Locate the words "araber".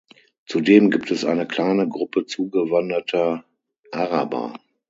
3.91-4.57